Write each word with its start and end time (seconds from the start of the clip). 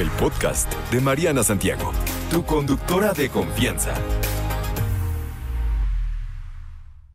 El 0.00 0.10
podcast 0.12 0.72
de 0.90 0.98
Mariana 0.98 1.42
Santiago, 1.42 1.92
tu 2.30 2.42
conductora 2.42 3.12
de 3.12 3.28
confianza. 3.28 3.92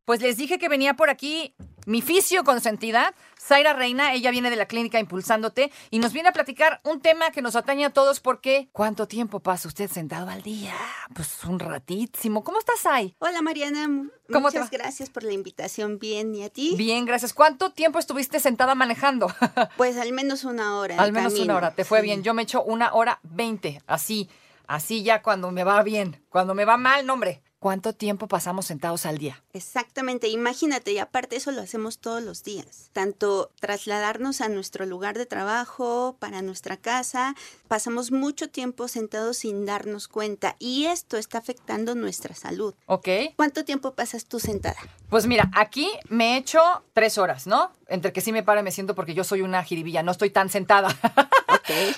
Pues 0.06 0.22
les 0.22 0.38
dije 0.38 0.60
que 0.60 0.70
venía 0.70 0.94
por 0.94 1.10
aquí 1.10 1.56
mi 1.86 2.02
fisio 2.02 2.44
consentida, 2.44 3.14
Zaira 3.40 3.74
Reina, 3.74 4.14
ella 4.14 4.32
viene 4.32 4.50
de 4.50 4.56
la 4.56 4.66
clínica 4.66 5.00
Impulsándote 5.00 5.72
y 5.92 6.00
nos 6.00 6.14
viene 6.14 6.30
a 6.30 6.34
platicar 6.34 6.82
un 6.84 7.00
tema 7.00 7.30
que 7.32 7.42
nos 7.44 7.56
atañe 7.56 7.86
a 7.86 7.90
todos 7.92 8.20
porque 8.20 8.70
¿cuánto 8.72 9.08
tiempo 9.08 9.40
pasa 9.40 9.68
usted 9.68 9.90
sentado 9.90 10.30
al 10.30 10.42
día? 10.42 10.74
Pues 11.14 11.44
un 11.44 11.60
ratísimo. 11.60 12.44
¿Cómo 12.44 12.58
estás, 12.60 12.80
Zay? 12.82 13.16
Hola 13.20 13.42
Mariana, 13.42 14.10
¿Cómo 14.32 14.48
muchas 14.48 14.72
gracias 14.72 15.10
por 15.12 15.24
la 15.24 15.34
invitación. 15.34 16.00
Bien, 16.00 16.34
¿y 16.34 16.44
a 16.44 16.50
ti? 16.50 16.74
Bien, 16.78 17.06
gracias. 17.06 17.34
¿Cuánto 17.34 17.72
tiempo 17.72 18.00
estuviste 18.00 18.40
sentada 18.40 18.74
manejando? 18.76 19.28
Pues 19.78 19.98
al 19.98 20.12
menos 20.14 20.44
una 20.44 20.78
hora. 20.78 20.96
Al 20.98 21.12
menos 21.12 21.34
camino. 21.34 21.46
una 21.54 21.58
hora. 21.58 21.72
Te 21.76 21.84
fue 21.86 22.00
Sí. 22.00 22.06
bien. 22.06 22.24
Yo 22.24 22.34
me 22.34 22.42
echo 22.44 22.64
una 22.64 22.94
hora 22.94 23.20
veinte. 23.24 23.82
Así, 23.88 24.30
así 24.68 25.04
ya 25.04 25.22
cuando 25.22 25.52
me 25.52 25.64
va 25.64 25.84
bien. 25.84 26.24
Cuando 26.30 26.56
me 26.56 26.66
va 26.66 26.78
mal, 26.78 27.06
no, 27.06 27.14
hombre. 27.14 27.42
¿Cuánto 27.60 27.94
tiempo 27.94 28.28
pasamos 28.28 28.66
sentados 28.68 29.06
al 29.06 29.18
día? 29.18 29.44
Exactamente, 29.54 30.28
imagínate, 30.28 30.92
y 30.92 31.00
aparte 31.00 31.36
eso 31.38 31.52
lo 31.52 31.62
hacemos 31.62 31.98
todos 31.98 32.22
los 32.22 32.44
días. 32.44 32.90
Tanto 32.94 33.52
trasladarnos 33.60 34.42
a 34.42 34.50
nuestro 34.50 34.86
lugar 34.86 35.18
de 35.18 35.26
trabajo, 35.26 36.16
para 36.20 36.42
nuestra 36.42 36.78
casa, 36.78 37.36
pasamos 37.68 38.12
mucho 38.12 38.50
tiempo 38.50 38.88
sentados 38.88 39.38
sin 39.38 39.66
darnos 39.66 40.08
cuenta 40.08 40.56
y 40.60 40.86
esto 40.86 41.18
está 41.18 41.40
afectando 41.40 41.96
nuestra 41.96 42.36
salud. 42.36 42.76
¿Ok? 42.86 43.08
¿Cuánto 43.36 43.66
tiempo 43.66 43.96
pasas 43.96 44.26
tú 44.26 44.40
sentada? 44.40 44.78
Pues 45.10 45.28
mira, 45.28 45.50
aquí 45.56 45.90
me 46.10 46.34
he 46.34 46.38
hecho 46.38 46.60
tres 46.94 47.18
horas, 47.18 47.48
¿no? 47.48 47.72
Entre 47.88 48.14
que 48.14 48.22
sí 48.22 48.32
me 48.32 48.44
paro 48.44 48.60
y 48.60 48.64
me 48.64 48.72
siento 48.72 48.96
porque 48.96 49.14
yo 49.14 49.24
soy 49.24 49.42
una 49.42 49.64
jiribilla, 49.64 50.04
no 50.04 50.12
estoy 50.12 50.30
tan 50.30 50.50
sentada. 50.50 50.90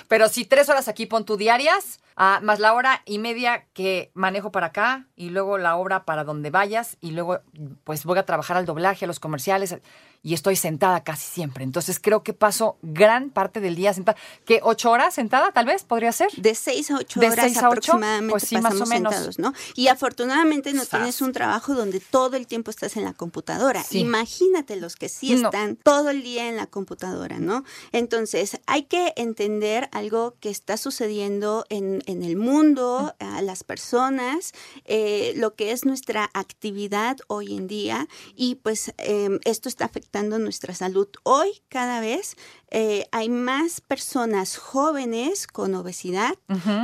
Pero 0.08 0.28
sí, 0.28 0.44
tres 0.44 0.68
horas 0.68 0.88
aquí 0.88 1.06
pon 1.06 1.24
tu 1.24 1.36
diarias, 1.36 2.00
ah, 2.16 2.40
más 2.42 2.58
la 2.58 2.72
hora 2.74 3.02
y 3.04 3.18
media 3.18 3.66
que 3.74 4.10
manejo 4.14 4.50
para 4.50 4.68
acá 4.68 5.06
y 5.16 5.30
luego 5.30 5.58
la 5.58 5.76
hora 5.76 6.04
para 6.04 6.24
donde 6.24 6.50
vayas 6.50 6.96
y 7.00 7.12
luego 7.12 7.40
pues 7.84 8.04
voy 8.04 8.18
a 8.18 8.26
trabajar 8.26 8.56
al 8.56 8.66
doblaje, 8.66 9.04
a 9.04 9.08
los 9.08 9.20
comerciales 9.20 9.76
y 10.22 10.34
estoy 10.34 10.56
sentada 10.56 11.04
casi 11.04 11.24
siempre. 11.32 11.64
Entonces 11.64 12.00
creo 12.00 12.22
que 12.22 12.32
paso 12.32 12.76
gran 12.82 13.30
parte 13.30 13.60
del 13.60 13.76
día 13.76 13.94
sentada. 13.94 14.18
¿Qué, 14.44 14.60
ocho 14.62 14.90
horas 14.90 15.14
sentada 15.14 15.52
tal 15.52 15.66
vez 15.66 15.84
podría 15.84 16.10
ser? 16.12 16.30
De 16.36 16.54
seis 16.54 16.90
a 16.90 16.96
ocho 16.96 17.20
¿De 17.20 17.28
horas 17.30 17.44
seis 17.46 17.58
a 17.58 17.66
aproximadamente 17.68 18.30
Pues 18.32 18.42
sí, 18.42 18.56
más 18.56 18.64
o 18.64 18.68
pasamos 18.70 18.88
menos. 18.88 19.14
sentados, 19.14 19.38
¿no? 19.38 19.52
Y 19.76 19.88
afortunadamente 19.88 20.72
no 20.72 20.80
Sas. 20.80 20.90
tienes 20.90 21.20
un 21.22 21.32
trabajo 21.32 21.74
donde 21.74 22.00
todo 22.00 22.36
el 22.36 22.46
tiempo 22.48 22.70
estás 22.70 22.96
en 22.96 23.04
la 23.04 23.12
computadora. 23.14 23.82
Sí. 23.84 24.00
Imagínate 24.00 24.74
los 24.76 24.96
que 24.96 25.08
sí 25.08 25.34
No. 25.36 25.48
están 25.48 25.76
todo 25.76 26.10
el 26.10 26.22
día 26.24 26.48
en 26.48 26.56
la 26.56 26.66
computadora, 26.66 27.38
¿no? 27.38 27.64
Entonces, 27.92 28.58
hay 28.66 28.84
que 28.84 29.12
entender 29.16 29.88
algo 29.92 30.34
que 30.40 30.50
está 30.50 30.76
sucediendo 30.76 31.64
en, 31.68 32.02
en 32.06 32.22
el 32.24 32.36
mundo, 32.36 33.14
a 33.20 33.40
las 33.42 33.62
personas, 33.62 34.52
eh, 34.84 35.32
lo 35.36 35.54
que 35.54 35.70
es 35.72 35.84
nuestra 35.84 36.28
actividad 36.34 37.16
hoy 37.28 37.56
en 37.56 37.68
día 37.68 38.08
y 38.34 38.56
pues 38.56 38.92
eh, 38.98 39.38
esto 39.44 39.68
está 39.68 39.84
afectando 39.84 40.07
nuestra 40.12 40.74
salud. 40.74 41.08
Hoy 41.22 41.62
cada 41.68 42.00
vez 42.00 42.36
eh, 42.70 43.06
hay 43.12 43.28
más 43.28 43.80
personas 43.80 44.56
jóvenes 44.56 45.46
con 45.46 45.74
obesidad, 45.74 46.34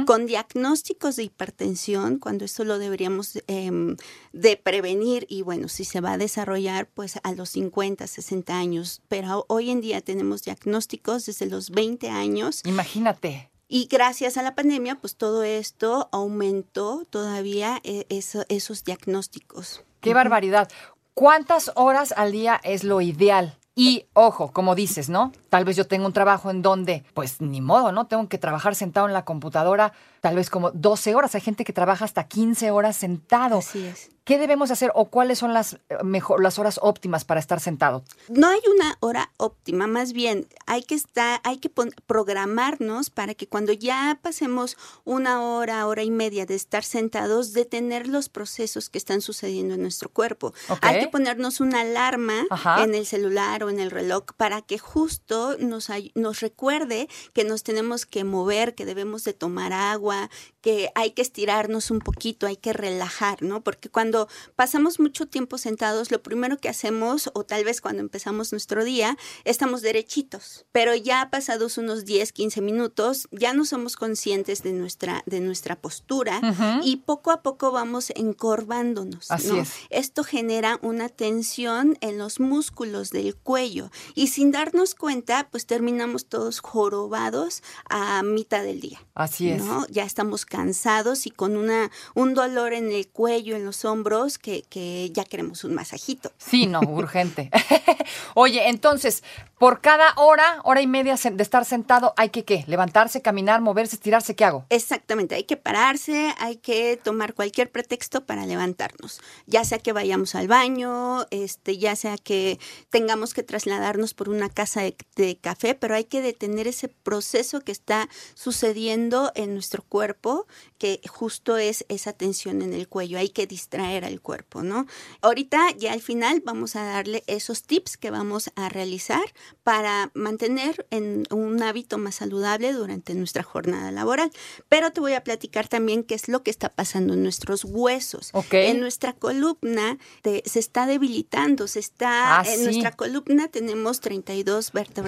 con 0.07 0.27
diagnósticos 0.27 1.17
de 1.17 1.25
hipertensión, 1.25 2.19
cuando 2.19 2.45
esto 2.45 2.65
lo 2.65 2.79
deberíamos 2.79 3.39
em, 3.47 3.97
de 4.33 4.57
prevenir 4.57 5.27
y 5.29 5.43
bueno, 5.43 5.69
si 5.69 5.85
se 5.85 6.01
va 6.01 6.13
a 6.13 6.19
desarrollar 6.19 6.87
pues 6.89 7.19
a 7.23 7.33
los 7.33 7.51
50, 7.51 8.07
60 8.07 8.57
años, 8.57 9.03
pero 9.09 9.47
hoy 9.49 9.71
en 9.71 9.81
día 9.81 10.01
tenemos 10.01 10.43
diagnósticos 10.43 11.27
desde 11.27 11.47
los 11.47 11.71
20 11.71 12.11
años 12.11 12.61
Imagínate. 12.65 13.51
y 13.69 13.87
gracias 13.91 14.37
a 14.37 14.43
la 14.43 14.55
pandemia 14.55 15.01
pues 15.01 15.17
todo 15.17 15.43
esto 15.43 16.09
aumentó 16.13 17.05
todavía 17.11 17.81
eh, 17.85 18.07
eso- 18.11 18.45
esos 18.49 18.85
diagnósticos. 18.85 19.83
Qué 20.01 20.13
barbaridad. 20.13 20.71
¿Cuántas 21.17 21.71
horas 21.77 22.13
al 22.17 22.33
día 22.33 22.61
es 22.65 22.83
lo 22.83 23.01
ideal? 23.01 23.57
Y 23.77 24.07
ojo, 24.15 24.51
como 24.53 24.75
dices, 24.75 25.09
¿no? 25.09 25.31
Tal 25.55 25.65
vez 25.65 25.77
yo 25.77 25.87
tengo 25.87 26.07
un 26.07 26.13
trabajo 26.13 26.51
en 26.51 26.63
donde, 26.63 27.05
pues 27.15 27.41
ni 27.41 27.61
modo, 27.61 27.93
¿no? 27.93 28.09
Tengo 28.09 28.29
que 28.29 28.39
trabajar 28.39 28.75
sentado 28.75 29.07
en 29.07 29.13
la 29.13 29.25
computadora, 29.25 29.93
tal 30.21 30.35
vez 30.35 30.51
como 30.51 30.73
12 30.73 31.15
horas. 31.15 31.37
Hay 31.37 31.43
gente 31.43 31.63
que 31.63 31.73
trabaja 31.73 32.05
hasta 32.05 32.27
15 32.27 32.73
horas 32.73 32.97
sentado. 32.97 33.59
Así 33.59 33.87
es. 33.87 34.11
¿Qué 34.25 34.39
debemos 34.39 34.71
hacer 34.71 34.91
o 34.95 35.05
cuáles 35.11 35.39
son 35.39 35.53
las, 35.53 35.75
eh, 35.75 35.99
mejor, 36.03 36.43
las 36.43 36.59
horas 36.59 36.81
óptimas 36.81 37.27
para 37.27 37.41
estar 37.41 37.61
sentado? 37.61 38.05
No 38.31 38.49
hay 38.49 38.61
una 38.75 38.97
hora 39.01 39.31
óptima, 39.37 39.87
más 39.87 40.15
bien 40.15 40.49
hay 40.67 40.83
que 40.83 40.95
estar, 40.95 41.43
hay 41.45 41.59
que 41.59 41.71
programarnos 42.07 43.11
para 43.11 43.35
que 43.35 43.47
cuando 43.47 43.75
ya 43.75 44.19
pasemos 44.23 44.79
una 45.05 45.43
hora, 45.43 45.87
hora 45.87 46.03
y 46.05 46.11
media 46.11 46.47
de 46.47 46.55
estar 46.55 46.85
sentados, 46.85 47.53
detener 47.53 48.09
los 48.09 48.31
procesos 48.31 48.89
que 48.89 48.97
están 48.97 49.21
sucediendo 49.21 49.75
en 49.75 49.83
nuestro 49.83 50.09
cuerpo. 50.09 50.55
Hay 50.81 51.01
que 51.01 51.09
ponernos 51.09 51.61
una 51.61 51.83
alarma 51.83 52.45
Ajá. 52.49 52.83
en 52.83 52.95
el 52.95 53.05
celular 53.05 53.63
o 53.63 53.69
en 53.69 53.79
el 53.79 53.91
reloj 53.91 54.25
para 54.39 54.63
que 54.63 54.79
justo 54.79 55.44
nos, 55.59 55.89
nos 56.15 56.41
recuerde 56.41 57.09
que 57.33 57.45
nos 57.45 57.63
tenemos 57.63 58.07
que 58.07 58.25
mover, 58.25 58.75
que 58.75 58.85
debemos 58.85 59.25
de 59.25 59.33
tomar 59.33 59.73
agua, 59.73 60.31
que 60.61 60.91
hay 60.95 61.11
que 61.11 61.23
estirarnos 61.23 61.91
un 61.91 61.99
poquito, 61.99 62.47
hay 62.47 62.57
que 62.57 62.73
relajar, 62.73 63.43
¿no? 63.43 63.63
Porque 63.63 63.91
cuando 63.91 64.29
pasamos 64.57 64.99
mucho 64.99 65.27
tiempo 65.27 65.59
sentados, 65.59 66.11
lo 66.11 66.23
primero 66.23 66.57
que 66.59 66.69
hacemos, 66.69 67.31
o 67.35 67.45
tal 67.45 67.65
vez 67.65 67.81
cuando 67.81 68.01
empezamos 68.01 68.53
nuestro 68.53 68.85
día, 68.85 69.17
estamos 69.45 69.83
derechitos, 69.83 70.65
pero 70.73 70.95
ya 70.95 71.29
pasados 71.31 71.77
unos 71.79 72.05
10, 72.05 72.33
15 72.33 72.61
minutos, 72.61 73.29
ya 73.31 73.53
no 73.53 73.65
somos 73.65 73.97
conscientes 73.97 74.63
de 74.63 74.73
nuestra, 74.73 75.23
de 75.27 75.41
nuestra 75.41 75.77
postura 75.77 76.41
Ujú. 76.43 76.81
y 76.83 76.97
poco 76.97 77.31
a 77.31 77.43
poco 77.43 77.71
vamos 77.71 78.11
encorvándonos. 78.15 79.31
Así 79.31 79.49
¿no? 79.49 79.61
es. 79.61 79.71
Esto 79.91 80.25
genera 80.25 80.79
una 80.83 81.09
tensión 81.09 81.99
en 82.01 82.19
los 82.19 82.41
músculos 82.41 83.11
del 83.11 83.37
cuello 83.37 83.91
y 84.15 84.29
sin 84.29 84.51
darnos 84.51 84.95
cuenta, 84.95 85.34
pues 85.43 85.67
terminamos 85.67 86.27
todos 86.27 86.61
jorobados 86.61 87.63
a 87.91 88.23
mitad 88.23 88.63
del 88.63 88.81
día. 88.81 89.01
Así 89.15 89.51
es. 89.51 89.63
¿no? 89.65 89.87
Ya 89.89 90.05
estamos 90.05 90.47
cansados 90.47 91.27
y 91.27 91.31
con 91.31 91.57
una, 91.57 91.91
un 92.15 92.35
dolor 92.35 92.73
en 92.73 92.93
el 92.93 93.09
cuello, 93.09 93.57
en 93.57 93.65
los 93.65 93.85
hombros, 93.85 94.39
que, 94.39 94.63
que 94.63 95.11
ya 95.13 95.25
queremos 95.25 95.65
un 95.65 95.75
masajito. 95.75 96.31
Sí, 96.39 96.67
no, 96.67 96.81
urgente. 96.81 97.51
Oye, 98.35 98.69
entonces, 98.69 99.23
por 99.59 99.81
cada 99.81 100.13
hora, 100.17 100.61
hora 100.65 100.83
y 100.83 100.87
media 100.87 101.17
de 101.17 101.43
estar 101.43 101.65
sentado, 101.65 102.13
¿hay 102.17 102.29
que 102.29 102.45
qué? 102.45 102.65
¿Levantarse, 102.67 103.23
caminar, 103.23 103.61
moverse, 103.61 103.97
estirarse? 103.97 104.35
¿Qué 104.35 104.45
hago? 104.45 104.67
Exactamente, 104.69 105.35
hay 105.35 105.45
que 105.45 105.57
pararse, 105.57 106.35
hay 106.39 106.57
que 106.57 107.01
tomar 107.03 107.35
cualquier 107.35 107.71
pretexto 107.71 108.27
para 108.27 108.47
levantarnos, 108.47 109.21
ya 109.47 109.65
sea 109.65 109.79
que 109.79 109.93
vayamos 109.93 110.35
al 110.35 110.49
baño, 110.49 111.27
este, 111.31 111.79
ya 111.79 111.97
sea 111.97 112.19
que 112.19 112.59
tengamos 112.91 113.33
que 113.33 113.43
trasladarnos 113.43 114.13
por 114.13 114.29
una 114.29 114.51
casa 114.51 114.83
de, 114.83 114.97
de 115.17 115.24
café, 115.37 115.75
pero 115.75 115.95
hay 115.95 116.05
que 116.05 116.21
detener 116.23 116.69
ese 116.69 116.89
proceso 116.89 117.61
que 117.61 117.73
está 117.73 118.09
sucediendo 118.35 119.33
en 119.35 119.55
nuestro 119.55 119.83
cuerpo, 119.83 120.47
que 120.79 121.01
justo 121.09 121.57
es 121.57 121.85
esa 121.89 122.13
tensión 122.13 122.61
en 122.63 122.73
el 122.75 122.89
cuello, 122.89 123.19
hay 123.19 123.31
que 123.31 123.47
distraer 123.47 124.05
al 124.05 124.21
cuerpo, 124.21 124.63
¿no? 124.63 124.87
Ahorita 125.23 125.71
ya 125.77 125.93
al 125.93 126.03
final 126.03 126.43
vamos 126.45 126.77
a 126.77 126.85
darle 126.85 127.25
esos 127.27 127.63
tips 127.63 127.97
que 127.97 128.11
vamos 128.11 128.51
a 128.55 128.69
realizar 128.69 129.25
para 129.63 130.11
mantener 130.15 130.87
en 130.91 131.25
un 131.31 131.63
hábito 131.63 131.97
más 131.99 132.17
saludable 132.17 132.73
durante 132.73 133.15
nuestra 133.15 133.43
jornada 133.43 133.91
laboral. 133.91 134.31
Pero 134.69 134.93
te 134.93 135.01
voy 135.01 135.15
a 135.15 135.25
platicar 135.25 135.69
también 135.69 136.05
qué 136.05 136.15
es 136.15 136.29
lo 136.29 136.43
que 136.43 136.51
está 136.51 136.69
pasando 136.69 137.15
en 137.15 137.23
nuestros 137.23 137.65
huesos. 137.65 138.31
Ok. 138.35 138.53
En 138.55 138.81
nuestra 138.81 139.15
columna 139.15 139.99
te- 140.23 140.43
se 140.45 140.59
está 140.59 140.87
debilitando, 140.87 141.67
se 141.67 141.79
está 141.81 142.41
Ah, 142.41 142.45
en 142.47 142.59
sí. 142.59 142.65
nuestra 142.65 142.93
columna 142.93 143.49
tenemos 143.49 144.01
32 144.01 144.73
vértebras 144.73 145.04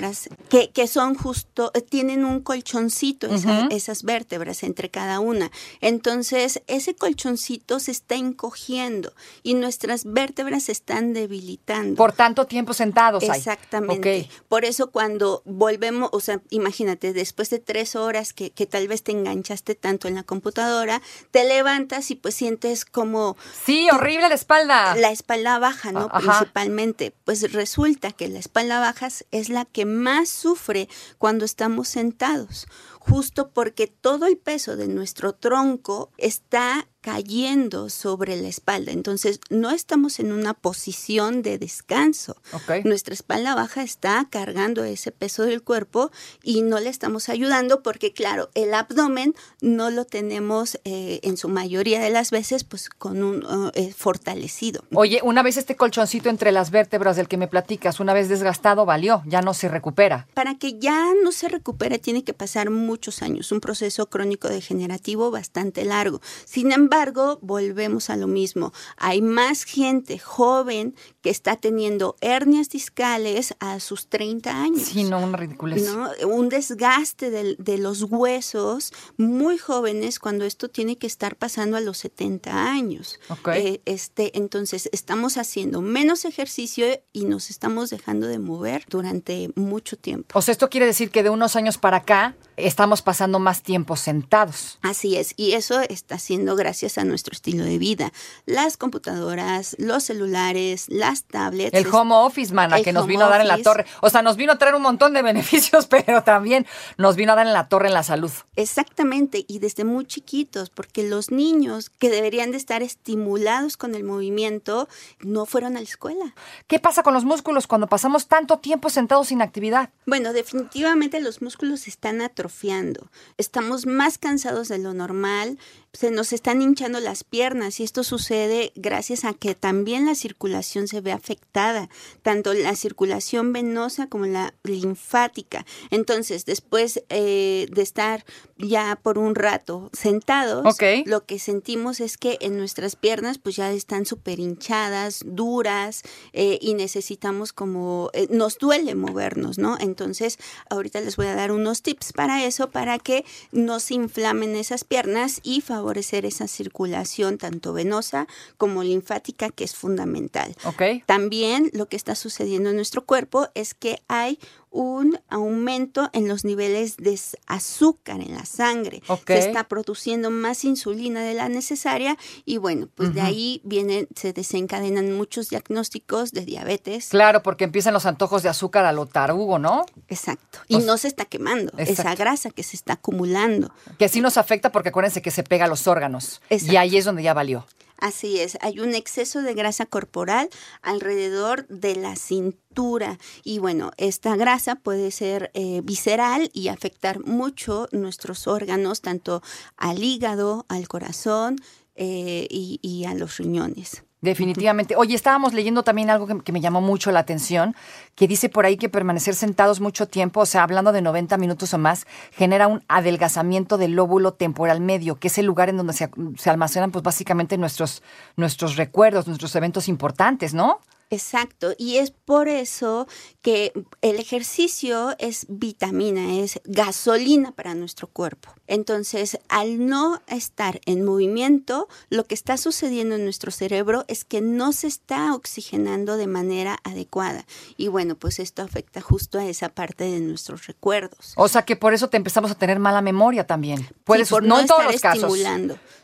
que, 0.49 0.71
que 0.71 0.87
son 0.87 1.15
justo 1.15 1.71
eh, 1.75 1.81
tienen 1.81 2.25
un 2.25 2.41
colchoncito 2.41 3.27
esa- 3.35 3.67
esas 3.71 4.03
vértebras 4.03 4.63
entre 4.63 4.91
cada 4.91 5.21
una. 5.21 5.51
Entonces, 5.81 6.63
ese 6.67 6.95
colchoncito 6.95 7.79
se 7.81 7.91
está 7.93 8.17
encogiendo 8.17 9.13
y 9.43 9.55
nuestras 9.55 10.05
vértebras 10.05 10.65
se 10.65 10.73
están 10.73 11.13
debilitando. 11.15 11.95
Por 11.97 12.13
tanto 12.13 12.47
tiempo 12.47 12.75
sentados. 12.75 13.23
Exactamente. 13.23 14.29
Por 14.49 14.65
eso 14.65 14.91
cuando 14.91 15.43
volvemos, 15.45 16.11
o 16.13 16.21
sea, 16.21 16.41
imagínate, 16.51 17.13
después 17.13 17.49
de 17.51 17.59
tres 17.59 17.97
horas 17.97 18.33
que, 18.33 18.51
que 18.51 18.67
tal 18.67 18.89
vez 18.89 19.03
te 19.03 19.13
enganchaste 19.13 19.75
tanto 19.75 20.09
en 20.09 20.15
la 20.17 20.23
computadora, 20.23 21.01
te 21.31 21.45
levantas 21.49 22.11
y 22.11 22.15
pues 22.17 22.35
sientes 22.35 22.85
como 22.85 23.37
Sí, 23.65 23.89
horrible 23.91 24.29
la 24.29 24.35
espalda. 24.35 24.97
la 24.97 25.11
espalda 25.11 25.59
baja, 25.59 25.93
¿no? 25.93 26.09
Ajá. 26.13 26.39
Principalmente. 26.41 27.15
Pues 27.25 27.53
resulta 27.53 28.13
que 28.13 28.29
la 28.29 28.39
espalda 28.39 28.81
baja 28.81 29.09
es 29.31 29.49
la 29.49 29.65
que 29.65 29.86
más 29.87 30.29
sufre 30.29 30.89
cuando 31.19 31.45
estamos 31.45 31.89
sentados, 31.89 32.67
justo 33.01 33.51
porque 33.53 33.87
todo 33.87 34.27
el 34.27 34.37
peso 34.37 34.77
de 34.77 34.89
nuestro 34.89 35.35
tronco 35.35 36.11
está 36.19 36.89
cayendo 37.07 37.89
sobre 37.89 38.35
la 38.35 38.49
espalda. 38.49 38.91
Entonces, 38.91 39.39
no 39.49 39.71
estamos 39.71 40.19
en 40.19 40.33
una 40.33 40.55
posición 40.55 41.41
de 41.41 41.57
descanso. 41.57 42.35
Ok. 42.53 42.85
Nuestra 42.85 43.15
espalda 43.15 43.55
baja 43.55 43.85
está 43.85 44.27
cargando 44.29 44.83
ese 44.83 45.13
peso 45.13 45.45
del 45.45 45.63
cuerpo 45.63 46.11
y 46.43 46.63
no 46.63 46.81
le 46.81 46.89
estamos 46.91 47.29
ayudando 47.29 47.85
porque, 47.85 48.13
claro, 48.13 48.51
el 48.55 48.75
abdomen 48.75 49.37
no 49.61 49.91
lo 49.91 50.05
tenemos 50.05 50.81
eh, 50.83 51.21
en 51.23 51.37
su 51.37 51.49
mayoría 51.49 52.01
de 52.01 52.11
las 52.11 52.33
veces 52.33 52.65
pues 52.65 52.89
con 52.89 53.23
un 53.23 53.47
uh, 53.47 53.71
eh, 53.75 53.95
fortalecido. 53.97 54.83
Oye, 54.93 55.21
una 55.23 55.45
vez 55.45 55.59
este 55.59 55.77
colchoncito 55.77 56.29
entre 56.29 56.51
las 56.51 56.73
vértebras 56.73 57.15
del 57.15 57.29
que 57.29 57.37
me 57.37 57.47
platicas, 57.47 58.01
una 58.01 58.15
vez 58.15 58.29
desgastado, 58.29 58.85
valió, 58.85 59.23
ya 59.27 59.43
no 59.43 59.55
se 59.55 59.69
recupera. 59.69 60.27
Para 60.35 60.59
que 60.59 60.81
ya 60.81 61.13
no 61.23 61.31
se 61.31 61.47
recupere 61.47 62.01
tiene 62.01 62.25
que 62.25 62.35
pasar 62.35 62.71
muchos 62.71 63.23
años, 63.23 63.53
un 63.53 63.61
proceso 63.61 64.07
crónico 64.11 64.49
degenerativo 64.49 65.31
bastante 65.31 65.85
largo. 65.85 66.21
Sin 66.45 66.73
embargo, 66.73 66.96
volvemos 67.43 68.11
a 68.11 68.17
lo 68.17 68.27
mismo. 68.27 68.73
Hay 68.97 69.23
más 69.23 69.65
gente 69.65 70.19
joven 70.19 70.95
que 71.27 71.31
está 71.31 71.57
teniendo 71.57 72.15
hernias 72.21 72.69
discales 72.71 73.57
a 73.59 73.81
sus 73.81 74.07
30 74.07 74.63
años. 74.63 74.83
Sí, 74.83 75.03
no, 75.03 75.19
una 75.19 75.37
ridiculez. 75.37 75.83
¿no? 75.83 76.09
Un 76.29 76.49
desgaste 76.49 77.31
del- 77.31 77.57
de, 77.59 77.79
los 77.79 78.05
huesos 78.05 78.93
muy 79.17 79.59
jóvenes 79.59 80.21
cuando 80.21 80.45
esto 80.45 80.69
tiene 80.69 80.99
que 80.99 81.09
estar 81.09 81.35
pasando 81.35 81.77
a 81.77 81.81
los 81.81 81.99
70 81.99 82.71
años. 82.71 83.19
Ok. 83.29 83.49
Eh, 83.57 83.81
este, 83.87 84.39
entonces, 84.39 84.89
estamos 84.93 85.37
haciendo 85.37 85.81
menos 85.81 86.25
ejercicio 86.25 86.87
y 87.13 87.25
nos 87.25 87.51
estamos 87.51 87.91
dejando 87.91 88.29
de 88.29 88.39
mover 88.39 88.85
durante 88.89 89.51
mucho 89.57 89.97
tiempo. 89.97 90.39
O 90.39 90.43
sea, 90.43 90.53
esto 90.53 90.71
quiere 90.71 90.87
decir 90.87 91.11
que 91.11 91.25
de 91.25 91.31
unos 91.31 91.57
años 91.57 91.77
para 91.77 91.97
acá 91.97 92.37
estamos 92.57 93.03
pasando 93.03 93.41
más 93.41 93.65
tiempo 93.65 93.97
sentados. 93.97 94.79
Así 94.81 95.17
es, 95.17 95.35
y 95.37 95.53
eso 95.55 95.81
está 95.81 96.21
siendo 96.21 96.55
gracias 96.55 96.99
a 96.99 97.05
nuestro 97.05 97.33
estilo 97.33 97.65
de 97.65 97.79
vida. 97.79 98.13
Las 98.47 98.77
computadoras, 98.77 99.75
los 99.81 100.05
celulares, 100.05 100.87
las 100.89 101.16
tablets. 101.25 101.75
El 101.75 101.87
home 101.93 102.15
office, 102.15 102.53
mana, 102.53 102.81
que 102.83 102.93
nos 102.93 103.07
vino 103.07 103.25
a 103.25 103.29
dar 103.29 103.41
en 103.41 103.49
la 103.49 103.59
torre. 103.59 103.87
O 104.01 104.11
sea, 104.11 104.23
nos 104.23 104.37
vino 104.37 104.53
a 104.53 104.59
traer 104.59 104.75
un 104.75 104.83
montón 104.83 105.13
de 105.13 105.23
beneficios, 105.27 105.87
pero 105.87 106.23
también 106.23 106.67
nos 106.97 107.17
vino 107.17 107.33
a 107.33 107.37
dar 107.37 107.47
en 107.47 107.53
la 107.53 107.69
torre 107.69 107.89
en 107.89 107.95
la 107.95 108.03
salud. 108.03 108.31
Exactamente, 108.57 109.45
y 109.49 109.59
desde 109.59 109.85
muy 109.85 110.07
chiquitos, 110.07 110.71
porque 110.71 111.03
los 111.03 111.31
niños 111.31 111.91
que 111.91 112.11
deberían 112.11 112.51
de 112.51 112.57
estar 112.57 112.83
estimulados 112.83 113.77
con 113.77 113.95
el 113.95 114.05
movimiento 114.05 114.89
no 115.21 115.47
fueron 115.47 115.77
a 115.77 115.81
la 115.81 115.85
escuela. 115.85 116.35
¿Qué 116.67 116.79
pasa 116.79 117.03
con 117.03 117.15
los 117.15 117.25
músculos 117.25 117.67
cuando 117.67 117.87
pasamos 117.87 118.27
tanto 118.27 118.59
tiempo 118.59 118.91
sentados 118.91 119.29
sin 119.29 119.43
actividad? 119.43 119.91
Bueno, 120.07 120.33
definitivamente 120.33 121.21
los 121.21 121.43
músculos 121.43 121.81
se 121.81 121.91
están 121.91 122.21
atrofiando. 122.21 123.11
Estamos 123.37 123.87
más 123.87 124.19
cansados 124.19 124.69
de 124.69 124.79
lo 124.79 124.95
normal, 124.95 125.59
se 125.93 126.11
nos 126.11 126.33
están 126.33 126.63
hinchando 126.63 127.01
las 127.01 127.25
piernas 127.25 127.81
y 127.81 127.85
esto 127.85 128.05
sucede 128.05 128.73
gracias 128.75 129.25
a 129.25 129.33
que 129.33 129.55
también 129.55 130.07
la 130.07 130.15
circulación 130.15 130.89
se 130.89 131.01
afectada, 131.13 131.89
tanto 132.23 132.53
la 132.55 132.75
circulación 132.75 133.53
venosa 133.53 134.09
como 134.09 134.27
la 134.27 134.55
linfática. 134.63 135.65
Entonces, 135.91 136.45
después 136.45 137.03
eh, 137.09 137.67
de 137.71 137.83
estar 137.83 138.25
ya 138.59 138.99
por 139.03 139.19
un 139.19 139.35
rato 139.35 139.91
sentados, 139.93 140.65
Ok. 140.67 141.05
lo 141.07 141.25
que 141.25 141.39
sentimos 141.39 142.01
es 142.01 142.17
que 142.17 142.39
en 142.41 142.57
nuestras 142.57 142.97
piernas 142.97 143.39
pues 143.39 143.57
ya 143.57 143.71
están 143.73 144.07
súper 144.07 144.41
hinchadas, 144.41 145.21
duras 145.27 146.03
eh, 146.33 146.59
y 146.61 146.75
necesitamos 146.75 147.53
como, 147.53 148.11
eh, 148.15 148.29
nos 148.31 148.59
duele 148.59 148.95
movernos, 148.95 149.59
¿no? 149.59 149.77
Entonces, 149.79 150.39
ahorita 150.71 151.01
les 151.01 151.17
voy 151.17 151.27
a 151.27 151.35
dar 151.35 151.53
unos 151.53 151.83
tips 151.83 152.13
para 152.13 152.45
eso, 152.45 152.71
para 152.71 152.99
que 152.99 153.25
no 153.53 153.79
se 153.81 153.95
inflamen 153.95 154.57
esas 154.57 154.85
piernas 154.85 155.41
y 155.43 155.61
favorecer 155.61 156.25
esa 156.25 156.49
circulación 156.49 157.39
tanto 157.39 157.73
venosa 157.73 158.27
como 158.57 158.83
linfática 158.83 159.51
que 159.51 159.65
es 159.65 159.75
fundamental. 159.75 160.57
¿Ok? 160.65 160.83
También 161.07 161.71
lo 161.73 161.87
que 161.89 161.97
está 161.97 162.15
sucediendo 162.15 162.71
en 162.71 162.77
nuestro 162.77 163.05
cuerpo 163.05 163.49
es 163.55 163.75
que 163.75 164.01
hay 164.09 164.39
un 164.77 165.19
aumento 165.31 166.11
en 166.13 166.29
los 166.29 166.45
niveles 166.45 166.99
de 166.99 167.19
azúcar 167.47 168.21
en 168.21 168.35
la 168.35 168.45
sangre. 168.45 169.03
Se 169.27 169.39
está 169.39 169.69
produciendo 169.69 170.31
más 170.31 170.65
insulina 170.65 171.23
de 171.23 171.33
la 171.33 171.49
necesaria 171.49 172.19
y 172.45 172.59
bueno, 172.59 172.87
pues 172.95 173.15
de 173.15 173.23
ahí 173.23 173.63
vienen, 173.65 174.07
se 174.15 174.35
desencadenan 174.35 175.17
muchos 175.17 175.49
diagnósticos 175.49 176.33
de 176.33 176.45
diabetes. 176.45 177.09
Claro, 177.09 177.43
porque 177.43 177.65
empiezan 177.65 177.95
los 177.95 178.05
antojos 178.05 178.43
de 178.43 178.51
azúcar 178.51 178.85
a 178.85 178.93
lo 178.93 179.07
tarugo, 179.07 179.59
¿no? 179.59 179.87
Exacto. 180.09 180.59
Y 180.69 180.77
no 180.79 180.99
se 180.99 181.09
está 181.09 181.25
quemando 181.25 181.73
esa 181.79 182.15
grasa 182.15 182.51
que 182.51 182.63
se 182.63 182.77
está 182.77 182.95
acumulando. 182.95 183.73
Que 183.99 184.11
sí 184.11 184.21
nos 184.21 184.37
afecta 184.37 184.73
porque 184.73 184.91
acuérdense 184.91 185.23
que 185.23 185.31
se 185.31 185.43
pega 185.43 185.65
a 185.65 185.69
los 185.69 185.87
órganos. 185.87 186.43
Y 186.51 186.77
ahí 186.77 186.99
es 186.99 187.07
donde 187.07 187.23
ya 187.23 187.33
valió. 187.33 187.67
Así 187.99 188.41
es, 188.41 188.59
hay 188.61 188.81
un 188.81 188.95
exceso 188.95 189.43
de 189.43 189.55
grasa 189.55 189.87
corporal 189.87 190.51
alrededor 190.83 191.67
de 191.69 191.97
la 191.97 192.15
cintura 192.17 193.19
y 193.43 193.59
bueno, 193.59 193.91
esta 193.97 194.37
grasa 194.37 194.77
puede 194.77 195.11
ser 195.11 195.51
eh, 195.55 195.81
visceral 195.83 196.51
y 196.53 196.69
afectar 196.69 197.21
mucho 197.25 197.89
nuestros 197.93 198.47
órganos, 198.47 199.01
tanto 199.01 199.43
al 199.77 200.03
hígado, 200.05 200.67
al 200.69 200.89
corazón 200.89 201.57
eh, 201.95 202.47
y, 202.51 202.79
y 202.83 203.07
a 203.07 203.15
los 203.15 203.39
riñones. 203.39 204.06
Definitivamente. 204.27 204.97
Oye, 204.97 205.15
estábamos 205.15 205.55
leyendo 205.55 205.85
también 205.85 206.11
algo 206.11 206.27
que, 206.43 206.51
me 206.53 206.61
llamó 206.61 206.81
mucho 206.81 207.13
la 207.13 207.21
atención, 207.21 207.77
que 208.17 208.27
dice 208.27 208.49
por 208.49 208.67
ahí 208.67 208.77
que 208.77 208.89
permanecer 208.89 209.37
sentados 209.37 209.81
mucho 209.81 210.09
tiempo, 210.09 210.41
o 210.41 210.47
sea, 210.47 210.65
hablando 210.65 210.91
de 210.91 211.01
90 211.01 211.39
minutos 211.39 211.73
o 211.73 211.79
más, 211.79 212.09
genera 212.33 212.67
un 212.67 212.83
adelgazamiento 212.89 213.79
del 213.79 213.93
lóbulo 213.93 214.33
temporal 214.33 214.81
medio, 214.81 215.21
que 215.21 215.29
es 215.29 215.39
el 215.39 215.47
lugar 215.47 215.69
en 215.69 215.77
donde 215.77 215.93
se, 215.93 216.11
se 216.37 216.51
almacenan, 216.51 216.91
pues 216.91 217.05
básicamente 217.05 217.57
nuestros, 217.57 218.03
nuestros 218.37 218.75
recuerdos, 218.75 219.29
nuestros 219.29 219.55
eventos 219.55 219.87
importantes, 219.87 220.55
¿no? 220.55 220.81
Exacto, 221.11 221.73
y 221.79 221.97
es 221.99 222.11
por 222.11 222.49
eso 222.49 223.07
que 223.43 223.73
el 224.03 224.17
ejercicio 224.17 225.15
es 225.19 225.47
vitamina, 225.49 226.41
es 226.41 226.61
gasolina 226.65 227.53
para 227.53 227.75
nuestro 227.75 228.09
cuerpo. 228.09 228.53
Entonces, 228.67 229.39
al 229.49 229.87
no 229.87 230.21
estar 230.27 230.81
en 230.87 231.05
movimiento, 231.05 231.87
lo 232.11 232.25
que 232.25 232.35
está 232.35 232.57
sucediendo 232.57 233.15
en 233.15 233.23
nuestro 233.25 233.53
cerebro 233.53 234.05
es 234.09 234.25
que 234.25 234.41
no 234.41 234.73
se 234.73 234.89
está 234.89 235.33
oxigenando 235.35 236.17
de 236.17 236.27
manera 236.27 236.79
adecuada. 236.83 237.47
Y 237.77 237.87
bueno, 237.87 238.17
pues 238.17 238.41
esto 238.41 238.63
afecta 238.63 239.01
justo 239.01 239.39
a 239.39 239.47
esa 239.47 239.69
parte 239.69 240.05
de 240.05 240.19
nuestros 240.21 240.67
recuerdos. 240.67 241.35
O 241.37 241.47
sea, 241.47 241.63
que 241.65 241.77
por 241.77 241.95
eso 241.95 242.09
te 242.09 242.17
empezamos 242.17 242.51
a 242.51 242.57
tener 242.57 242.81
mala 242.81 243.01
memoria 243.03 243.47
también. 243.47 243.87
Puede 244.03 244.25
Sí, 244.25 244.31
por 244.31 244.43
su- 244.43 244.49
no, 244.49 244.57
no 244.57 244.61
en 244.63 244.67
todos 244.67 244.85
los 244.87 245.01
casos. 245.01 245.33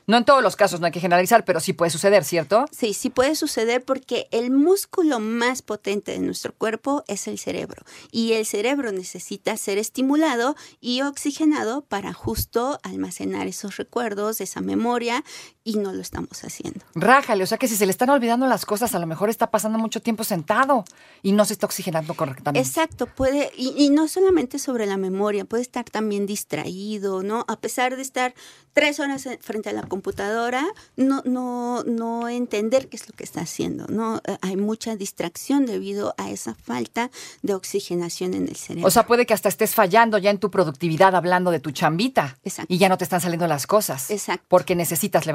No 0.06 0.16
en 0.16 0.24
todos 0.24 0.42
los 0.42 0.56
casos, 0.56 0.80
no 0.80 0.86
hay 0.86 0.92
que 0.92 0.98
generalizar, 1.00 1.44
pero 1.44 1.60
sí 1.60 1.72
puede 1.72 1.90
suceder, 1.90 2.24
¿cierto? 2.24 2.66
Sí, 2.72 2.92
sí 2.92 3.08
puede 3.08 3.36
suceder 3.36 3.84
porque 3.84 4.26
el 4.32 4.50
músculo 4.50 4.91
más 5.20 5.62
potente 5.62 6.12
de 6.12 6.20
nuestro 6.20 6.54
cuerpo 6.54 7.02
es 7.08 7.26
el 7.26 7.38
cerebro 7.38 7.82
y 8.10 8.34
el 8.34 8.44
cerebro 8.44 8.92
necesita 8.92 9.56
ser 9.56 9.78
estimulado 9.78 10.54
y 10.80 11.00
oxigenado 11.00 11.82
para 11.82 12.12
justo 12.12 12.78
almacenar 12.82 13.46
esos 13.46 13.78
recuerdos, 13.78 14.40
esa 14.40 14.60
memoria 14.60 15.24
y 15.64 15.76
no 15.76 15.92
lo 15.92 16.00
estamos 16.00 16.42
haciendo. 16.44 16.80
Rájale, 16.94 17.44
o 17.44 17.46
sea 17.46 17.58
que 17.58 17.68
si 17.68 17.76
se 17.76 17.86
le 17.86 17.92
están 17.92 18.10
olvidando 18.10 18.46
las 18.46 18.66
cosas, 18.66 18.94
a 18.94 18.98
lo 18.98 19.06
mejor 19.06 19.30
está 19.30 19.50
pasando 19.50 19.78
mucho 19.78 20.00
tiempo 20.00 20.24
sentado 20.24 20.84
y 21.22 21.32
no 21.32 21.44
se 21.44 21.52
está 21.52 21.66
oxigenando 21.66 22.14
correctamente. 22.14 22.66
Exacto, 22.66 23.06
puede, 23.06 23.50
y, 23.56 23.74
y 23.76 23.90
no 23.90 24.08
solamente 24.08 24.58
sobre 24.58 24.86
la 24.86 24.96
memoria, 24.96 25.44
puede 25.44 25.62
estar 25.62 25.84
también 25.84 26.26
distraído, 26.26 27.22
¿no? 27.22 27.44
A 27.48 27.56
pesar 27.56 27.96
de 27.96 28.02
estar 28.02 28.34
tres 28.72 29.00
horas 29.00 29.26
en- 29.26 29.38
frente 29.40 29.68
a 29.68 29.72
la 29.72 29.82
computadora, 29.82 30.66
no, 30.96 31.22
no, 31.24 31.82
no 31.84 32.28
entender 32.28 32.88
qué 32.88 32.96
es 32.96 33.08
lo 33.08 33.14
que 33.14 33.24
está 33.24 33.40
haciendo, 33.42 33.86
¿no? 33.88 34.20
Eh, 34.26 34.36
Hay 34.42 34.56
mucha 34.56 34.96
distracción 34.96 35.66
debido 35.66 36.14
a 36.18 36.30
esa 36.30 36.54
falta 36.54 37.10
de 37.42 37.54
oxigenación 37.54 38.34
en 38.34 38.48
el 38.48 38.56
cerebro. 38.56 38.88
O 38.88 38.90
sea, 38.90 39.06
puede 39.06 39.26
que 39.26 39.34
hasta 39.34 39.48
estés 39.48 39.74
fallando 39.74 40.18
ya 40.18 40.30
en 40.30 40.38
tu 40.38 40.50
productividad 40.50 41.14
hablando 41.14 41.50
de 41.50 41.60
tu 41.60 41.70
chambita. 41.70 42.38
Exacto. 42.44 42.72
Y 42.72 42.78
ya 42.78 42.88
no 42.88 42.98
te 42.98 43.04
están 43.04 43.20
saliendo 43.20 43.46
las 43.46 43.66
cosas. 43.66 44.10
Exacto. 44.10 44.44
Porque 44.48 44.74
necesitas 44.74 45.26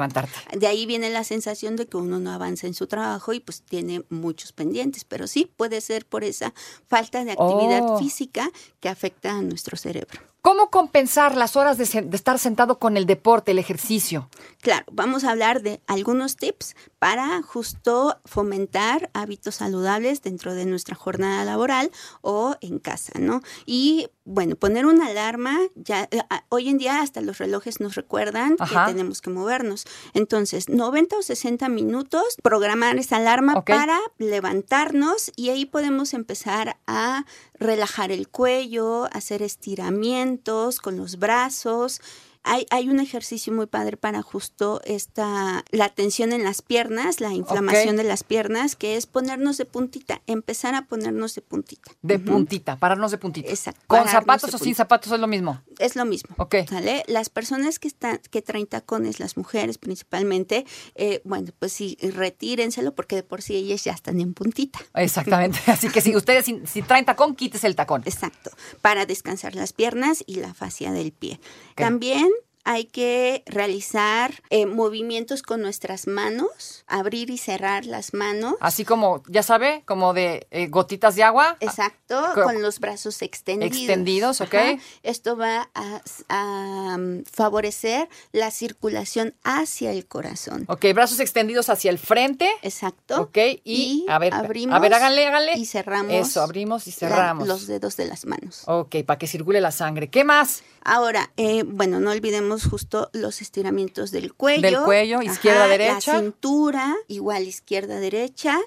de 0.56 0.66
ahí 0.66 0.86
viene 0.86 1.10
la 1.10 1.24
sensación 1.24 1.76
de 1.76 1.86
que 1.86 1.96
uno 1.96 2.18
no 2.18 2.32
avanza 2.32 2.66
en 2.66 2.74
su 2.74 2.86
trabajo 2.86 3.32
y 3.32 3.40
pues 3.40 3.62
tiene 3.62 4.02
muchos 4.08 4.52
pendientes, 4.52 5.04
pero 5.04 5.26
sí 5.26 5.50
puede 5.56 5.80
ser 5.80 6.06
por 6.06 6.24
esa 6.24 6.52
falta 6.86 7.24
de 7.24 7.32
actividad 7.32 7.82
Oh. 7.82 7.98
física 7.98 8.50
que 8.80 8.88
afecta 8.88 9.30
a 9.32 9.42
nuestro 9.42 9.76
cerebro. 9.76 10.20
¿Cómo 10.40 10.70
compensar 10.70 11.36
las 11.36 11.56
horas 11.56 11.76
de, 11.78 11.84
de 12.02 12.16
estar 12.16 12.38
sentado 12.38 12.78
con 12.78 12.96
el 12.96 13.06
deporte, 13.06 13.50
el 13.50 13.58
ejercicio? 13.58 14.30
Claro, 14.62 14.84
vamos 14.90 15.24
a 15.24 15.30
hablar 15.32 15.62
de 15.62 15.80
algunos 15.86 16.36
tips 16.36 16.74
para 16.98 17.42
justo 17.42 18.18
fomentar 18.24 19.10
hábitos 19.14 19.56
saludables 19.56 20.22
dentro 20.22 20.54
de 20.54 20.64
nuestra 20.64 20.94
jornada 20.94 21.44
laboral 21.44 21.90
o 22.22 22.56
en 22.60 22.78
casa, 22.78 23.12
¿no? 23.18 23.42
Y 23.66 24.08
bueno, 24.28 24.56
poner 24.56 24.84
una 24.84 25.06
alarma, 25.06 25.58
ya 25.74 26.06
eh, 26.10 26.20
hoy 26.50 26.68
en 26.68 26.76
día 26.76 27.00
hasta 27.00 27.22
los 27.22 27.38
relojes 27.38 27.80
nos 27.80 27.94
recuerdan 27.94 28.56
Ajá. 28.58 28.84
que 28.86 28.92
tenemos 28.92 29.22
que 29.22 29.30
movernos. 29.30 29.86
Entonces, 30.12 30.68
90 30.68 31.16
o 31.16 31.22
60 31.22 31.68
minutos, 31.70 32.36
programar 32.42 32.98
esa 32.98 33.16
alarma 33.16 33.64
para 33.64 33.98
levantarnos 34.18 35.32
y 35.34 35.48
ahí 35.48 35.64
podemos 35.64 36.12
empezar 36.12 36.76
a 36.86 37.24
relajar 37.54 38.12
el 38.12 38.28
cuello, 38.28 39.08
hacer 39.12 39.42
estiramientos 39.42 40.78
con 40.80 40.98
los 40.98 41.18
brazos. 41.18 42.02
Hay, 42.48 42.66
hay 42.70 42.88
un 42.88 42.98
ejercicio 42.98 43.52
muy 43.52 43.66
padre 43.66 43.96
para 43.96 44.22
justo 44.22 44.80
esta, 44.84 45.64
la 45.70 45.90
tensión 45.90 46.32
en 46.32 46.44
las 46.44 46.62
piernas, 46.62 47.20
la 47.20 47.32
inflamación 47.32 47.96
de 47.96 48.04
las 48.04 48.24
piernas, 48.24 48.74
que 48.74 48.96
es 48.96 49.06
ponernos 49.06 49.58
de 49.58 49.66
puntita, 49.66 50.22
empezar 50.26 50.74
a 50.74 50.86
ponernos 50.86 51.34
de 51.34 51.42
puntita. 51.42 51.90
De 52.00 52.18
puntita, 52.18 52.76
pararnos 52.76 53.10
de 53.10 53.18
puntita. 53.18 53.50
Exacto, 53.50 53.82
¿Con 53.86 54.08
zapatos 54.08 54.54
o 54.54 54.58
sin 54.58 54.74
zapatos 54.74 55.12
es 55.12 55.20
lo 55.20 55.26
mismo? 55.26 55.60
Es 55.78 55.96
lo 55.96 56.04
mismo. 56.04 56.34
Ok. 56.38 56.56
¿sale? 56.68 57.04
Las 57.06 57.28
personas 57.28 57.78
que 57.78 57.88
están, 57.88 58.20
que 58.30 58.42
traen 58.42 58.66
tacones, 58.66 59.20
las 59.20 59.36
mujeres 59.36 59.78
principalmente, 59.78 60.66
eh, 60.94 61.20
bueno, 61.24 61.52
pues 61.58 61.72
sí, 61.72 61.96
retírenselo 62.00 62.94
porque 62.94 63.16
de 63.16 63.22
por 63.22 63.42
sí 63.42 63.56
ellas 63.56 63.84
ya 63.84 63.92
están 63.92 64.20
en 64.20 64.34
puntita. 64.34 64.80
Exactamente. 64.94 65.58
Así 65.66 65.88
que 65.88 66.00
si 66.00 66.16
ustedes 66.16 66.44
si, 66.44 66.60
si 66.66 66.82
traen 66.82 67.04
tacón, 67.04 67.34
quítese 67.34 67.66
el 67.66 67.76
tacón. 67.76 68.02
Exacto, 68.04 68.50
para 68.80 69.06
descansar 69.06 69.54
las 69.54 69.72
piernas 69.72 70.24
y 70.26 70.36
la 70.36 70.54
fascia 70.54 70.92
del 70.92 71.12
pie. 71.12 71.40
También 71.74 72.28
hay 72.70 72.84
que 72.84 73.42
realizar 73.46 74.42
eh, 74.50 74.66
movimientos 74.66 75.40
con 75.42 75.62
nuestras 75.62 76.06
manos, 76.06 76.84
abrir 76.86 77.30
y 77.30 77.38
cerrar 77.38 77.86
las 77.86 78.12
manos. 78.12 78.56
Así 78.60 78.84
como, 78.84 79.22
ya 79.26 79.42
sabe, 79.42 79.82
como 79.86 80.12
de 80.12 80.46
eh, 80.50 80.66
gotitas 80.68 81.16
de 81.16 81.22
agua. 81.22 81.56
Exacto, 81.60 82.22
Co- 82.34 82.42
con 82.42 82.60
los 82.60 82.78
brazos 82.78 83.22
extendidos. 83.22 83.74
Extendidos, 83.74 84.40
ok. 84.42 84.54
Ajá. 84.54 84.76
Esto 85.02 85.36
va 85.38 85.70
a, 85.74 86.02
a, 86.28 86.96
um, 86.98 87.24
favorecer 87.24 88.06
la 88.32 88.50
circulación 88.50 89.34
hacia 89.44 89.90
el 89.90 90.06
corazón. 90.06 90.66
Ok, 90.68 90.84
brazos 90.94 91.20
extendidos 91.20 91.70
hacia 91.70 91.90
el 91.90 91.98
frente. 91.98 92.50
Exacto. 92.62 93.22
Ok, 93.22 93.38
y, 93.64 94.04
a 94.10 94.18
ver, 94.18 94.34
abrimos 94.34 94.76
a 94.76 94.78
ver, 94.78 94.92
háganle, 94.92 95.26
háganle. 95.26 95.52
Y 95.56 95.64
cerramos. 95.64 96.12
Eso, 96.12 96.42
abrimos 96.42 96.86
y 96.86 96.90
la- 96.90 96.96
cerramos. 96.96 97.48
los 97.48 97.66
dedos 97.66 97.96
de 97.96 98.04
las 98.06 98.26
manos. 98.26 98.64
Ok, 98.66 98.96
para 99.06 99.18
que 99.18 99.26
circule 99.26 99.62
la 99.62 99.70
sangre. 99.72 100.10
¿Qué 100.10 100.22
más? 100.22 100.62
Ahora, 100.84 101.30
eh, 101.38 101.64
bueno, 101.66 101.98
no 102.00 102.10
olvidemos 102.10 102.57
justo 102.64 103.10
los 103.12 103.40
estiramientos 103.40 104.10
del 104.10 104.34
cuello. 104.34 104.62
Del 104.62 104.78
cuello, 104.80 105.22
izquierda, 105.22 105.66
derecha. 105.66 106.14
La 106.14 106.20
cintura, 106.20 106.96
igual 107.06 107.44
izquierda, 107.46 108.00
derecha. 108.00 108.58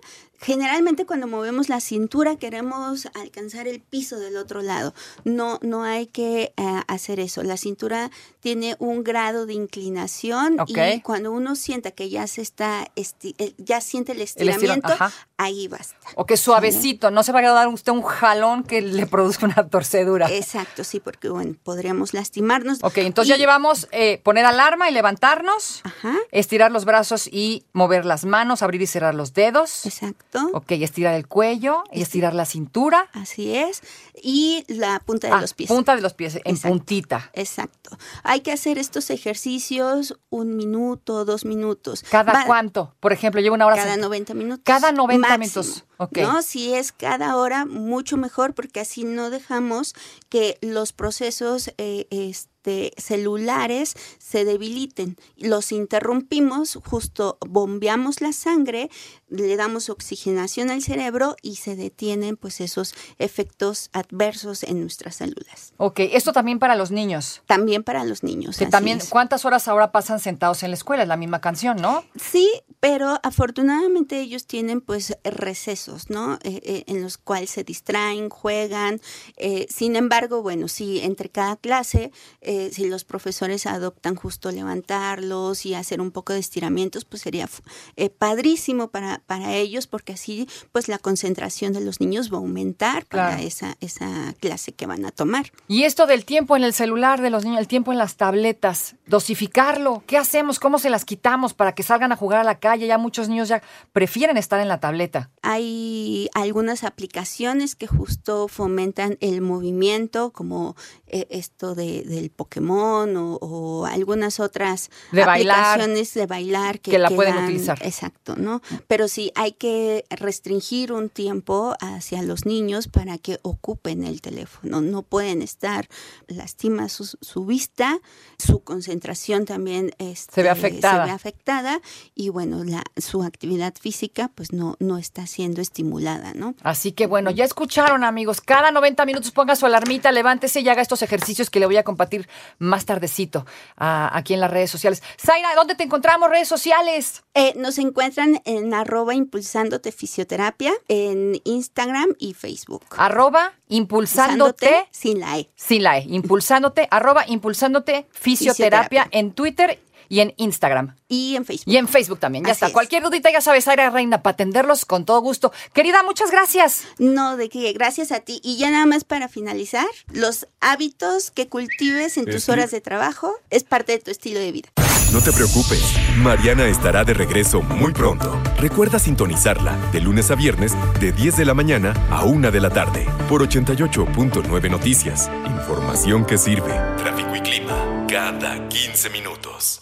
Generalmente 0.42 1.06
cuando 1.06 1.28
movemos 1.28 1.70
la 1.70 1.80
cintura 1.80 2.36
queremos 2.36 3.08
alcanzar 3.14 3.68
el 3.68 3.80
piso 3.80 4.18
del 4.18 4.38
otro 4.38 4.64
lado. 4.64 4.96
No, 5.24 5.60
no 5.62 5.84
hay 5.84 6.08
que 6.08 6.54
eh, 6.58 6.82
hacer 6.88 7.20
eso. 7.20 7.44
La 7.44 7.58
cintura 7.58 8.10
tiene 8.40 8.76
un 8.80 9.04
grado 9.04 9.46
de 9.46 9.54
inclinación 9.54 10.58
y 10.66 11.02
cuando 11.02 11.32
uno 11.32 11.56
sienta 11.56 11.92
que 11.92 12.10
ya 12.10 12.26
se 12.26 12.42
está, 12.42 12.88
eh, 12.96 13.54
ya 13.60 13.82
siente 13.82 14.14
el 14.14 14.22
estiramiento, 14.22 14.88
ajá. 14.88 15.12
ahí 15.38 15.68
basta. 15.68 15.96
O 16.16 16.26
que 16.26 16.38
suavecito, 16.38 17.12
no 17.12 17.22
se 17.22 17.32
vaya 17.32 17.52
a 17.52 17.54
dar 17.54 17.68
usted 17.68 17.92
un 17.92 18.02
jalón 18.02 18.64
que 18.64 18.82
le 18.82 19.06
produzca 19.06 19.46
una 19.46 19.70
torcedura. 19.70 20.28
Exacto, 20.32 20.84
sí, 20.84 21.00
porque 21.00 21.30
bueno, 21.30 21.56
podríamos 21.64 22.16
lastimarnos. 22.16 22.80
Ok, 22.82 22.98
entonces 22.98 23.30
ya 23.30 23.38
llevamos 23.38 23.88
eh, 23.92 24.20
poner 24.24 24.46
alarma 24.46 24.90
y 24.90 24.94
levantarnos, 24.94 25.82
Ajá. 25.84 26.16
estirar 26.32 26.72
los 26.72 26.86
brazos 26.86 27.28
y 27.28 27.64
mover 27.74 28.06
las 28.06 28.26
manos, 28.26 28.64
abrir 28.64 28.82
y 28.82 28.88
cerrar 28.88 29.14
los 29.14 29.34
dedos. 29.34 29.86
Exacto. 29.86 30.31
Ok, 30.54 30.72
estirar 30.72 31.14
el 31.16 31.28
cuello 31.28 31.84
y 31.92 32.02
estirar 32.02 32.34
la 32.34 32.46
cintura. 32.46 33.10
Así 33.14 33.56
es. 33.56 33.82
Y 34.22 34.64
la 34.68 35.00
punta 35.00 35.28
de 35.28 35.34
Ah, 35.34 35.42
los 35.42 35.54
pies. 35.54 35.68
punta 35.68 35.96
de 35.96 36.02
los 36.02 36.14
pies, 36.14 36.36
en 36.36 36.42
Exacto. 36.56 36.68
puntita. 36.78 37.30
Exacto. 37.34 37.98
Hay 38.24 38.42
que 38.42 38.52
hacer 38.52 38.78
estos 38.78 39.10
ejercicios 39.10 40.18
un 40.30 40.56
minuto, 40.56 41.26
dos 41.26 41.46
minutos. 41.46 42.04
¿Cada 42.10 42.32
Va- 42.34 42.46
cuánto? 42.46 42.96
Por 43.00 43.12
ejemplo, 43.14 43.42
llevo 43.42 43.56
una 43.56 43.66
hora. 43.66 43.76
Cada 43.76 43.96
sent- 43.96 44.02
90 44.02 44.34
minutos. 44.34 44.64
Cada 44.64 44.92
90 44.92 45.38
máximo, 45.38 45.64
minutos, 45.64 45.86
ok. 45.98 46.18
¿no? 46.20 46.42
Si 46.42 46.74
es 46.74 46.92
cada 46.92 47.36
hora, 47.38 47.66
mucho 47.66 48.18
mejor, 48.18 48.54
porque 48.54 48.80
así 48.80 49.04
no 49.04 49.30
dejamos 49.30 49.96
que 50.30 50.58
los 50.62 50.94
procesos 50.94 51.72
eh, 51.78 52.08
este, 52.12 52.51
celulares 52.98 53.96
se 54.18 54.46
debiliten. 54.46 55.18
Los 55.38 55.72
interrumpimos, 55.72 56.78
justo 56.86 57.38
bombeamos 57.46 58.22
la 58.22 58.34
sangre, 58.34 58.90
le 59.30 59.56
damos 59.56 59.90
oxigenación 59.90 60.70
al 60.70 60.82
cerebro 60.82 61.36
y 61.42 61.56
se 61.56 61.76
detienen 61.76 62.38
pues 62.38 62.62
esos 62.62 62.94
efectos 63.18 63.90
adversos 63.94 64.64
en 64.64 64.82
nuestras 64.82 65.16
células. 65.16 65.74
Ok, 65.78 66.00
esto 66.00 66.34
también 66.34 66.60
para 66.60 66.76
los 66.76 66.92
niños. 66.92 67.42
También 67.46 67.84
para 67.84 68.04
los 68.04 68.24
niños. 68.24 68.58
Que 68.58 68.66
también, 68.66 69.00
es. 69.00 69.10
¿cuántas 69.10 69.46
horas 69.46 69.68
ahora 69.68 69.92
pasan 69.92 70.20
sentados 70.20 70.64
en 70.64 70.72
la 70.72 70.76
escuela? 70.76 71.04
Es 71.04 71.10
la 71.10 71.18
misma 71.18 71.42
canción, 71.42 71.78
¿no? 71.78 72.04
Sí, 72.16 72.50
pero 72.80 73.20
afortunadamente 73.24 74.20
ellos 74.20 74.46
tienen 74.46 74.82
pues 74.82 75.18
recesos, 75.24 76.10
¿no? 76.10 76.36
Eh, 76.44 76.62
eh, 76.64 76.84
en 76.88 77.02
los 77.02 77.18
cuales 77.18 77.52
se 77.52 77.64
distraen, 77.64 78.30
juegan. 78.30 79.02
Eh, 79.38 79.68
sin 79.70 79.96
embargo, 79.96 80.42
bueno, 80.42 80.68
sí, 80.68 81.00
entre 81.02 81.30
cada 81.30 81.56
clase, 81.56 82.12
eh, 82.52 82.70
si 82.74 82.88
los 82.90 83.04
profesores 83.06 83.66
adoptan 83.66 84.16
justo 84.16 84.52
levantarlos 84.52 85.66
y 85.66 85.74
hacer 85.74 86.02
un 86.02 86.12
poco 86.12 86.34
de 86.34 86.40
estiramientos, 86.40 87.06
pues 87.06 87.22
sería 87.22 87.48
eh, 87.96 88.10
padrísimo 88.10 88.90
para, 88.90 89.22
para 89.26 89.56
ellos 89.56 89.88
porque 89.88 90.14
así 90.14 90.48
pues 90.74 90.88
la 90.88 90.98
concentración 90.98 91.72
de 91.74 91.82
los 91.82 92.00
niños 92.02 92.30
va 92.32 92.38
a 92.38 92.40
aumentar 92.42 93.06
para 93.06 93.22
Claro. 93.36 93.44
esa, 93.44 93.78
esa 93.80 94.34
clase 94.40 94.74
que 94.74 94.86
van 94.86 95.06
a 95.06 95.12
tomar. 95.12 95.52
Y 95.68 95.84
esto 95.84 96.08
del 96.08 96.26
tiempo 96.26 96.56
en 96.58 96.64
el 96.64 96.74
celular 96.74 97.22
de 97.22 97.30
los 97.30 97.44
niños, 97.46 97.60
el 97.60 97.68
tiempo 97.68 97.92
en 97.92 97.98
las 97.98 98.16
tabletas, 98.18 98.96
dosificarlo. 99.08 100.04
¿Qué 100.08 100.18
hacemos? 100.18 100.60
¿Cómo 100.60 100.78
se 100.80 100.90
las 100.90 101.06
quitamos 101.06 101.54
para 101.54 101.74
que 101.74 101.84
salgan 101.84 102.12
a 102.12 102.16
jugar 102.18 102.40
a 102.40 102.44
la 102.44 102.60
calle? 102.60 102.88
Ya 102.88 102.98
muchos 102.98 103.30
niños 103.30 103.48
ya 103.50 103.62
prefieren 103.94 104.38
estar 104.38 104.60
en 104.60 104.68
la 104.68 104.80
tableta. 104.80 105.30
Hay 105.42 106.30
algunas 106.34 106.84
aplicaciones 106.84 107.76
que 107.76 107.88
justo 107.88 108.48
fomentan 108.48 109.18
el 109.22 109.42
movimiento, 109.42 110.32
como 110.32 110.76
eh, 111.08 111.28
esto 111.30 111.76
de, 111.76 112.04
del 112.04 112.30
Pokémon 112.46 113.16
o, 113.18 113.36
o 113.42 113.86
algunas 113.86 114.40
otras 114.40 114.90
De 115.12 115.24
bailar. 115.24 115.60
aplicaciones 115.60 116.14
de 116.16 116.26
bailar 116.26 116.80
que, 116.80 116.92
Que 116.92 117.00
la 117.00 117.10
pueden 117.10 117.36
dan- 117.36 117.44
utilizar. 117.46 117.78
Exacto, 117.84 118.36
¿no? 118.36 118.62
Pero 118.88 119.08
sí 119.08 119.32
hay 119.36 119.52
que 119.52 120.06
restringir 120.10 120.92
un 120.92 121.10
tiempo 121.10 121.76
hacia 121.80 122.24
los 122.24 122.46
niños 122.46 122.88
para 122.88 123.18
que 123.18 123.40
ocupen 123.44 124.04
el 124.04 124.22
teléfono. 124.22 124.82
No 124.82 125.04
pueden 125.04 125.42
estar, 125.42 125.88
lastima 126.28 126.90
su, 126.90 127.06
su 127.22 127.46
vista, 127.46 128.00
su 128.40 128.64
concentración 128.64 129.46
también 129.46 129.94
este, 130.00 130.34
Se 130.36 130.44
ve 130.44 130.50
afectada. 130.50 131.04
se 131.04 131.10
ve 131.10 131.16
afectada 131.16 131.82
y 132.16 132.30
bueno, 132.30 132.64
la, 132.64 132.84
su 132.98 133.22
actividad 133.24 133.74
física 133.80 134.32
pues 134.34 134.52
no, 134.52 134.76
no 134.80 134.98
está 134.98 135.28
siendo 135.28 135.62
estimulada, 135.62 136.34
¿no? 136.34 136.56
Así 136.64 136.92
que 136.92 137.06
bueno, 137.06 137.30
ya 137.30 137.46
escucharon 137.46 138.04
amigos, 138.04 138.42
cada 138.42 138.72
90 138.72 139.06
minutos 139.06 139.32
ponga 139.32 139.56
su 139.56 139.66
alarmita, 139.66 140.12
levántese 140.12 140.62
y 140.62 140.70
haga 140.70 140.82
estos 140.82 141.02
ejercicios 141.04 141.50
que 141.50 141.60
le 141.60 141.66
voy 141.68 141.78
a 141.78 141.84
compartir 141.84 142.28
más 142.60 142.86
tardecito 142.86 143.46
aquí 143.78 144.34
en 144.34 144.40
las 144.40 144.52
redes 144.52 144.72
sociales. 144.72 145.02
Zaira, 145.20 145.50
¿dónde 145.56 145.76
te 145.76 145.84
encontramos 145.84 146.30
redes 146.30 146.48
sociales? 146.48 147.24
Eh, 147.34 147.54
nos 147.56 147.78
encuentran 147.78 148.42
en 148.46 148.74
arroba 148.74 149.14
impulsándote 149.16 149.92
fisioterapia 149.92 150.74
en 150.88 151.40
Instagram 151.44 152.10
y 152.20 152.34
Facebook. 152.34 152.84
Arroba 152.98 153.54
impulsándote, 153.70 154.88
sin 154.92 155.20
la 155.20 155.38
E. 155.40 155.50
sin 155.56 155.84
la 155.84 155.98
E, 155.98 156.06
impulsándote, 156.08 156.88
arroba 156.92 157.26
impulsándote 157.28 158.08
fisioterapia 158.12 159.04
Fisioterapia. 159.04 159.08
en 159.12 159.32
Twitter 159.34 159.80
y 160.12 160.20
en 160.20 160.34
Instagram. 160.36 160.98
Y 161.08 161.38
en 161.38 161.46
Facebook. 161.46 161.72
Y 161.74 161.78
en 161.78 161.88
Facebook 161.88 162.20
también, 162.20 162.44
ya 162.44 162.52
Así 162.52 162.58
está. 162.58 162.68
es. 162.68 162.74
Cualquier 162.74 163.02
dudita, 163.02 163.32
ya 163.32 163.40
sabes, 163.40 163.64
Zaira 163.64 163.90
Reina, 163.90 164.22
para 164.22 164.34
atenderlos 164.34 164.84
con 164.84 165.06
todo 165.06 165.22
gusto. 165.22 165.54
Querida, 165.74 166.04
muchas 166.04 166.32
gracias. 166.32 166.84
No, 167.00 167.38
de 167.38 167.48
que 167.48 167.72
gracias 167.72 168.12
a 168.12 168.20
ti. 168.20 168.42
Y 168.44 168.58
ya 168.58 168.70
nada 168.72 168.86
más 168.86 169.06
para 169.06 169.30
finalizar, 169.30 169.86
los 170.12 170.48
hábitos 170.60 171.32
que 171.32 171.48
cultives 171.48 172.18
en 172.18 172.26
tus 172.26 172.36
Este- 172.36 172.52
horas 172.52 172.72
de 172.72 172.82
trabajo 172.82 173.34
es 173.50 173.64
parte 173.64 173.94
de 173.94 174.00
tu 174.00 174.12
estilo 174.12 174.40
de 174.42 174.52
vida. 174.52 174.70
No 175.14 175.22
te 175.22 175.32
preocupes, 175.32 175.82
Mariana 176.18 176.68
estará 176.68 177.04
de 177.06 177.14
regreso 177.14 177.62
muy 177.62 177.94
pronto. 177.94 178.38
Recuerda 178.58 179.00
sintonizarla 179.00 179.78
de 179.94 180.02
lunes 180.02 180.30
a 180.32 180.36
viernes 180.36 180.74
de 181.00 181.12
10 181.14 181.38
de 181.38 181.46
la 181.46 181.54
mañana 181.54 181.94
a 182.10 182.26
1 182.26 182.52
de 182.52 182.60
la 182.60 182.70
tarde 182.70 183.06
por 183.30 183.42
88.9 183.42 184.70
Noticias. 184.70 185.30
Información 185.46 186.26
que 186.26 186.38
sirve. 186.38 186.74
Tráfico 186.98 187.34
y 187.36 187.42
clima 187.42 188.06
cada 188.10 188.68
15 188.70 189.10
minutos. 189.10 189.81